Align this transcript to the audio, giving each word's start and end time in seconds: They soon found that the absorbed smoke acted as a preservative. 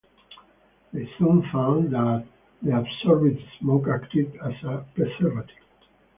They 0.91 1.07
soon 1.19 1.43
found 1.51 1.93
that 1.93 2.25
the 2.63 2.75
absorbed 2.75 3.37
smoke 3.59 3.87
acted 3.87 4.35
as 4.37 4.53
a 4.63 4.83
preservative. 4.95 5.63